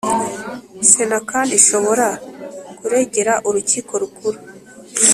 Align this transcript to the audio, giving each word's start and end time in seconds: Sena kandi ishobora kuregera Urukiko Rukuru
Sena 0.91 1.17
kandi 1.29 1.51
ishobora 1.59 2.07
kuregera 2.79 3.33
Urukiko 3.47 3.91
Rukuru 4.01 4.39